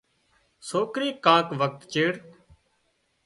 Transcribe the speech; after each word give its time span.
سوڪري 0.69 1.09
ڪانڪ 1.25 1.47
وکت 1.59 1.81
چيڙ 1.93 2.11